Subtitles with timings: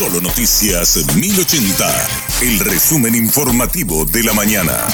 [0.00, 2.08] Solo Noticias 1080,
[2.40, 4.88] el resumen informativo de la mañana.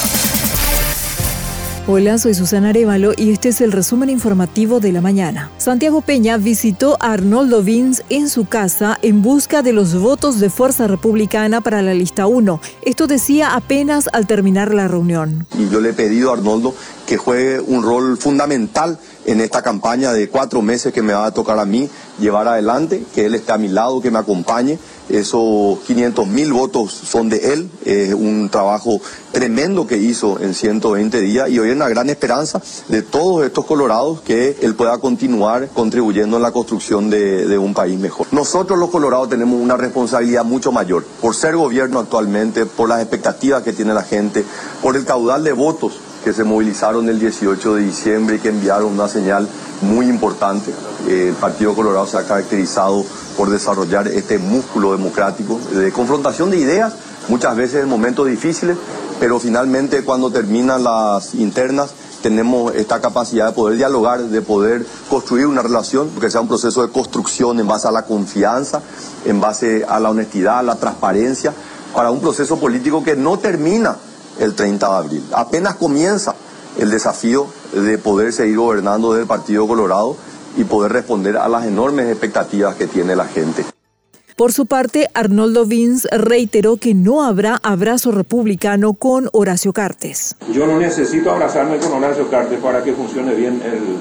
[1.87, 5.53] Hola, soy Susana Arevalo y este es el resumen informativo de la mañana.
[5.59, 10.51] Santiago Peña visitó a Arnoldo Vins en su casa en busca de los votos de
[10.51, 12.61] Fuerza Republicana para la lista 1.
[12.83, 15.47] Esto decía apenas al terminar la reunión.
[15.57, 16.75] Y yo le he pedido a Arnoldo
[17.07, 21.35] que juegue un rol fundamental en esta campaña de cuatro meses que me va a
[21.35, 21.89] tocar a mí
[22.19, 24.79] llevar adelante, que él esté a mi lado, que me acompañe.
[25.09, 31.21] Esos 500 mil votos son de él, es un trabajo tremendo que hizo en 120
[31.21, 35.69] días y hoy es una gran esperanza de todos estos colorados que él pueda continuar
[35.69, 38.27] contribuyendo en la construcción de, de un país mejor.
[38.33, 43.63] Nosotros los colorados tenemos una responsabilidad mucho mayor por ser gobierno actualmente, por las expectativas
[43.63, 44.45] que tiene la gente,
[44.83, 48.93] por el caudal de votos que se movilizaron el 18 de diciembre y que enviaron
[48.93, 49.47] una señal
[49.81, 50.73] muy importante.
[51.09, 53.05] el Partido Colorado se ha caracterizado
[53.37, 56.95] por desarrollar este músculo democrático de confrontación de ideas,
[57.29, 58.77] muchas veces en momentos difíciles,
[59.21, 61.91] pero finalmente cuando terminan las internas
[62.23, 66.85] tenemos esta capacidad de poder dialogar, de poder construir una relación, que sea un proceso
[66.85, 68.83] de construcción en base a la confianza,
[69.25, 71.53] en base a la honestidad, a la transparencia,
[71.95, 73.95] para un proceso político que no termina
[74.39, 75.25] el 30 de abril.
[75.33, 76.35] Apenas comienza
[76.79, 80.17] el desafío de poder seguir gobernando desde el Partido Colorado
[80.57, 83.65] y poder responder a las enormes expectativas que tiene la gente.
[84.37, 90.37] Por su parte, Arnoldo Vins reiteró que no habrá abrazo republicano con Horacio Cartes.
[90.53, 93.97] Yo no necesito abrazarme con Horacio Cartes para que funcione bien el,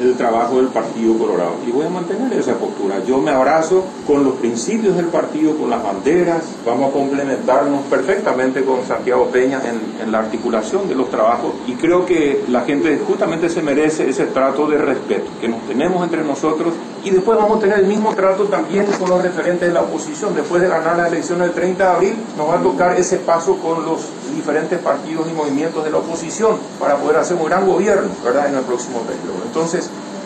[0.00, 1.52] el, trabajo del Partido Colorado.
[1.66, 3.02] Y voy a mantener esa postura.
[3.06, 6.44] Yo me abrazo con los principios del partido, con las banderas.
[6.66, 11.52] Vamos a complementarnos perfectamente con Santiago Peña en, en la articulación de los trabajos.
[11.66, 16.02] Y creo que la gente justamente se merece ese trato de respeto que nos tenemos
[16.04, 16.74] entre nosotros.
[17.04, 20.34] Y después vamos a tener el mismo trato también con los referentes de la oposición.
[20.34, 23.56] Después de ganar la elección del 30 de abril, nos va a tocar ese paso
[23.56, 28.10] con los diferentes partidos y movimientos de la oposición para poder hacer un gran gobierno
[28.24, 28.48] ¿verdad?
[28.48, 29.44] en el próximo periodo.
[29.44, 29.71] Entonces,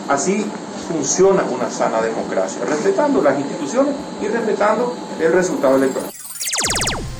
[0.09, 0.45] así
[0.87, 6.16] funciona una sana democracia, respetando las instituciones y respetando el resultado electoral.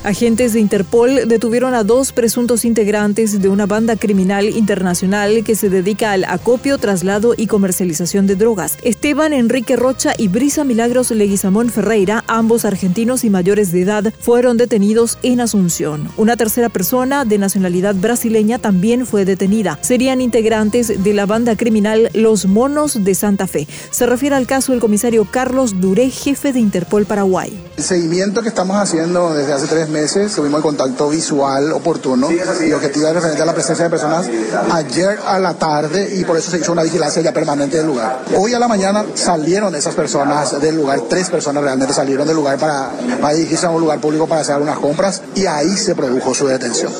[0.07, 5.69] Agentes de Interpol detuvieron a dos presuntos integrantes de una banda criminal internacional que se
[5.69, 8.77] dedica al acopio, traslado y comercialización de drogas.
[8.83, 14.55] Esteban Enrique Rocha y Brisa Milagros Leguizamón Ferreira, ambos argentinos y mayores de edad, fueron
[14.55, 16.09] detenidos en Asunción.
[16.15, 19.77] Una tercera persona de nacionalidad brasileña también fue detenida.
[19.81, 23.67] Serían integrantes de la banda criminal Los Monos de Santa Fe.
[23.91, 27.61] Se refiere al caso del comisario Carlos Duré, jefe de Interpol Paraguay.
[27.75, 32.29] El seguimiento que estamos haciendo desde hace tres meses meses tuvimos el contacto visual oportuno
[32.31, 34.27] y objetivo referente a la presencia de personas
[34.71, 38.19] ayer a la tarde y por eso se hizo una vigilancia ya permanente del lugar.
[38.35, 42.57] Hoy a la mañana salieron esas personas del lugar, tres personas realmente salieron del lugar
[42.57, 46.33] para, para dirigirse a un lugar público para hacer algunas compras y ahí se produjo
[46.33, 46.91] su detención.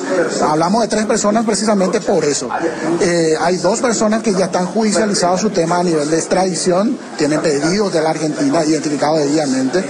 [0.42, 2.48] Hablamos de tres personas precisamente por eso.
[3.00, 7.40] Eh, hay dos personas que ya están judicializados su tema a nivel de extradición, tienen
[7.40, 9.84] pedidos de la Argentina identificados debidamente,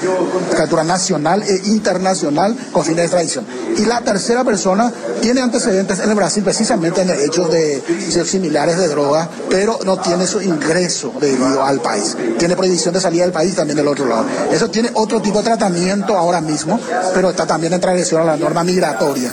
[0.57, 3.47] captura nacional e internacional con de extradición.
[3.77, 7.83] Y la tercera persona tiene antecedentes en el Brasil precisamente en hechos de
[8.25, 12.17] similares de droga, pero no tiene su ingreso debido al país.
[12.39, 14.27] Tiene prohibición de salida del país también del otro lado.
[14.53, 16.79] Eso tiene otro tipo de tratamiento ahora mismo,
[17.15, 19.33] pero está también en transgresión a la norma migratoria.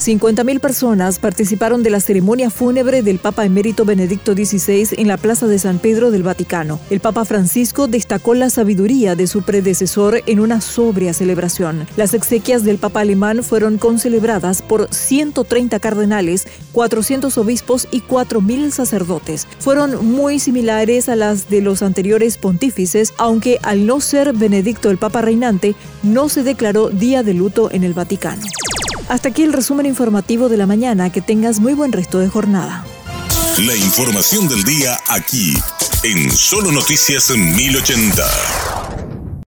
[0.00, 5.46] 50.000 personas participaron de la ceremonia fúnebre del Papa emérito Benedicto XVI en la Plaza
[5.46, 6.80] de San Pedro del Vaticano.
[6.88, 11.86] El Papa Francisco destacó la sabiduría de su predecesor en una sobria celebración.
[11.98, 19.46] Las exequias del Papa alemán fueron concelebradas por 130 cardenales, 400 obispos y 4.000 sacerdotes.
[19.58, 24.96] Fueron muy similares a las de los anteriores pontífices, aunque al no ser Benedicto el
[24.96, 28.40] Papa reinante, no se declaró día de luto en el Vaticano.
[29.10, 31.10] Hasta aquí el resumen informativo de la mañana.
[31.10, 32.84] Que tengas muy buen resto de jornada.
[33.58, 35.52] La información del día aquí,
[36.04, 38.79] en Solo Noticias 1080.